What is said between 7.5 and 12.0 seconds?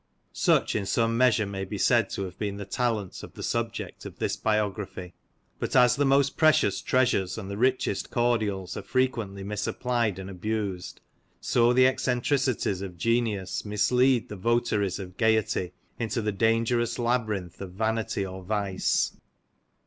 the richest cordials are frequently misapplied and abused, so the